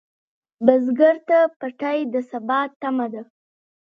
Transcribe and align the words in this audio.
بزګر 0.65 1.15
ته 1.27 1.37
پټی 1.59 1.99
د 2.13 2.15
سبا 2.29 2.59
تمه 2.81 3.07
ده 3.13 3.23